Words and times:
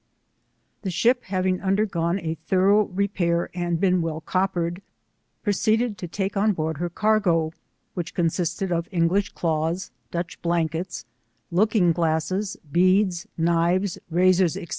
14 0.81 0.81
The 0.81 0.89
ship 0.89 1.23
having 1.25 1.59
undeT 1.61 1.91
gone 1.91 2.19
a 2.21 2.35
tliorough 2.49 2.89
repair 2.91 3.51
and 3.53 3.79
been 3.79 4.01
well 4.01 4.19
coppered, 4.21 4.81
proceeded 5.43 5.95
to 5.99 6.07
take 6.07 6.35
on 6.35 6.53
board 6.53 6.79
her 6.79 6.89
cargo, 6.89 7.51
which 7.93 8.15
consisted 8.15 8.71
of 8.71 8.87
English 8.91 9.29
cloths, 9.33 9.91
Dutch 10.09 10.41
blankets, 10.41 11.05
looking 11.51 11.91
glasses, 11.91 12.57
beads, 12.71 13.27
knives, 13.37 13.99
razors, 14.09 14.53
&c. 14.55 14.67